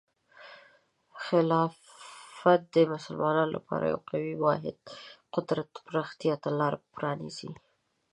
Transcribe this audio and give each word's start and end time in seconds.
خلافت 1.23 2.61
د 2.75 2.77
مسلمانانو 2.93 3.51
لپاره 3.57 3.83
د 3.85 3.89
یو 3.93 3.97
قوي 4.09 4.35
واحد 4.45 4.77
قدرت 5.35 5.69
پراختیا 5.85 6.35
ته 6.43 6.49
لاره 6.59 6.77
پرانیزي. 6.93 7.51